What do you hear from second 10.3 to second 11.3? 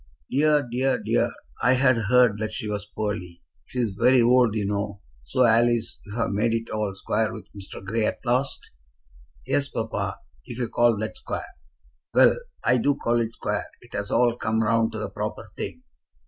if you call that